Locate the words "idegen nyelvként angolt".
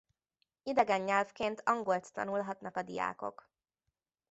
0.63-2.13